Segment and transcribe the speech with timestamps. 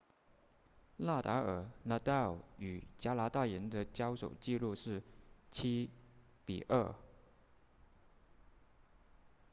[0.97, 5.03] 纳达尔 nadal 与加拿大人的交手记录是
[5.51, 6.95] 7-2